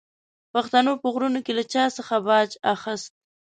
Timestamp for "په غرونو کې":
1.01-1.51